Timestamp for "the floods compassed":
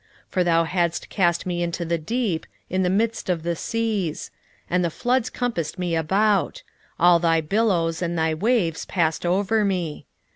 4.83-5.77